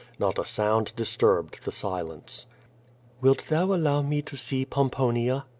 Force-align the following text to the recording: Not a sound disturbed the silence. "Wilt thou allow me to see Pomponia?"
Not 0.17 0.39
a 0.39 0.45
sound 0.45 0.95
disturbed 0.95 1.59
the 1.63 1.71
silence. 1.71 2.47
"Wilt 3.21 3.49
thou 3.49 3.65
allow 3.71 4.01
me 4.01 4.23
to 4.23 4.35
see 4.35 4.65
Pomponia?" 4.65 5.45